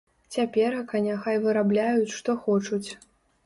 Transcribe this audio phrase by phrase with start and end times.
[0.37, 2.85] Цяперака няхай вырабляюць што хочуць.